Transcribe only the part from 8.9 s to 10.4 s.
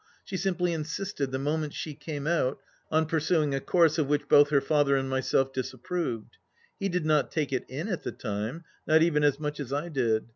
even as much as I did.